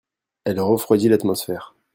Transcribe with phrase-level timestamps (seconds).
[0.45, 1.75] elle refroidit l'atmosphère.